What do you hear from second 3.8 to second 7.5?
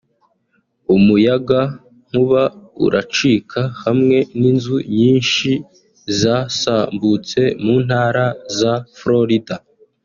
hamwe n’inzu nyinshi zasambutse